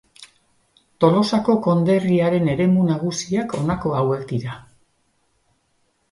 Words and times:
Tolosako 1.03 1.53
Konderriaren 1.65 2.49
eremu 2.53 2.85
nagusiak 2.87 3.53
honako 3.59 3.93
hauek 3.99 4.25
dira. 4.33 4.57